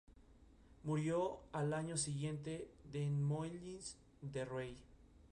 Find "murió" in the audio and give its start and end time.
0.83-1.37